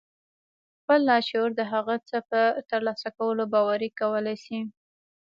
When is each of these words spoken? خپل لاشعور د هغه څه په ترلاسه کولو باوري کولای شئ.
خپل 0.79 0.99
لاشعور 1.09 1.49
د 1.55 1.61
هغه 1.73 1.95
څه 2.09 2.17
په 2.29 2.41
ترلاسه 2.69 3.09
کولو 3.17 3.43
باوري 3.53 3.89
کولای 3.99 4.37
شئ. 4.45 4.59